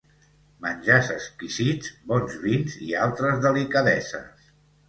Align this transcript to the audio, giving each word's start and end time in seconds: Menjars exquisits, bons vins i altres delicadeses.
Menjars 0.65 1.11
exquisits, 1.15 1.93
bons 2.13 2.39
vins 2.47 2.81
i 2.89 2.91
altres 3.05 3.39
delicadeses. 3.45 4.53